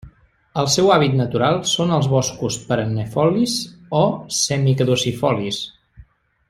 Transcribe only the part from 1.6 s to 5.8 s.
són els boscos perennifolis o semicaducifolis.